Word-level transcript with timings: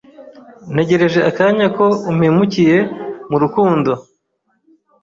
Ntegereje 0.73 1.19
akanya 1.29 1.67
ko 1.77 1.85
umpemukiye 2.09 2.77
murukundo 3.29 3.91